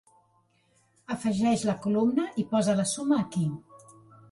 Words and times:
Afegeix 1.15 1.67
la 1.69 1.77
columna 1.85 2.27
i 2.43 2.47
posa 2.55 2.77
la 2.83 2.89
suma 2.95 3.23
aquí. 3.27 3.47